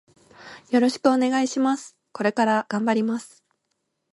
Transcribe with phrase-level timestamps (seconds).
[0.71, 1.95] よろしくお願いします。
[2.11, 3.43] これから頑張ります。